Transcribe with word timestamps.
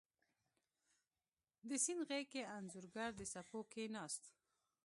د 1.69 1.71
سیند 1.83 2.01
غیږ 2.09 2.25
کې 2.33 2.41
انځورګر 2.57 3.09
د 3.15 3.21
څپو 3.31 3.59
کښېناست 3.71 4.23